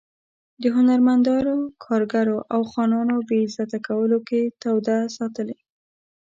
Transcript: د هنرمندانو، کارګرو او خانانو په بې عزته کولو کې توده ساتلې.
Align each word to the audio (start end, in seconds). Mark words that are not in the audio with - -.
د 0.61 0.63
هنرمندانو، 0.77 1.55
کارګرو 1.85 2.37
او 2.53 2.59
خانانو 2.71 3.15
په 3.21 3.23
بې 3.29 3.39
عزته 3.45 3.77
کولو 3.87 4.17
کې 4.27 4.41
توده 4.61 4.97
ساتلې. 5.17 5.57